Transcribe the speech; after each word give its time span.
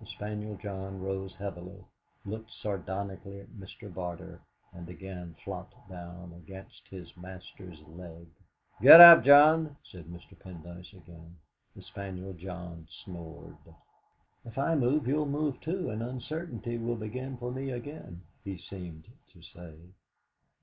The 0.00 0.06
spaniel 0.06 0.56
John 0.56 1.00
rose 1.00 1.34
heavily, 1.36 1.82
looked 2.26 2.52
sardonically 2.52 3.40
at 3.40 3.48
Mr. 3.52 3.90
Barter, 3.90 4.42
and 4.74 4.86
again 4.86 5.34
flopped 5.42 5.74
down 5.88 6.34
against 6.34 6.86
his 6.88 7.16
master's 7.16 7.80
leg. 7.80 8.26
"Get 8.82 9.00
up, 9.00 9.24
John," 9.24 9.78
said 9.82 10.08
Mr. 10.08 10.38
Pendyce 10.38 10.92
again. 10.92 11.36
The 11.74 11.80
spaniel 11.80 12.34
John 12.34 12.86
snored. 13.02 13.56
'.f 14.44 14.58
I 14.58 14.74
move, 14.74 15.06
you'll 15.06 15.24
move 15.24 15.58
too, 15.62 15.88
and 15.88 16.02
uncertainty 16.02 16.76
will 16.76 16.96
begin 16.96 17.38
for 17.38 17.50
me 17.50 17.70
again,' 17.70 18.20
he 18.44 18.58
seemed 18.58 19.06
to 19.32 19.40
say. 19.40 19.72